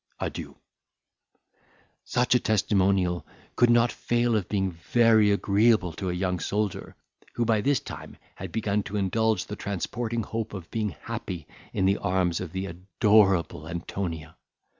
Adieu." 0.19 0.57
Such 2.05 2.33
a 2.33 2.39
testimonial 2.39 3.23
could 3.55 3.69
not 3.69 3.91
fail 3.91 4.35
of 4.35 4.49
being 4.49 4.71
very 4.71 5.29
agreeable 5.29 5.93
to 5.93 6.09
a 6.09 6.13
young 6.13 6.39
soldier, 6.39 6.95
who 7.35 7.45
by 7.45 7.61
this 7.61 7.79
time 7.79 8.17
had 8.33 8.51
begun 8.51 8.81
to 8.81 8.97
indulge 8.97 9.45
the 9.45 9.55
transporting 9.55 10.23
hope 10.23 10.55
of 10.55 10.71
being 10.71 10.89
happy 10.89 11.45
in 11.71 11.85
the 11.85 11.97
arms 11.99 12.39
of 12.41 12.51
the 12.51 12.65
adorable 12.65 13.67
Antonia. 13.67 14.37